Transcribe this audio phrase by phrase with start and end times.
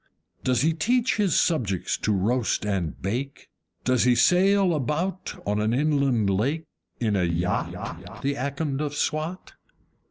[0.43, 3.49] Does he teach his subjects to roast and bake?
[3.83, 6.63] Does he sail about on an inland lake,
[6.99, 9.53] in a YACHT, The Akond of Swat?